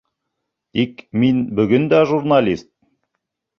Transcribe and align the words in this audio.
Тик 0.77 1.03
мин 1.25 1.45
бөгөн 1.61 1.87
дә 1.93 2.01
журналист! 2.15 2.71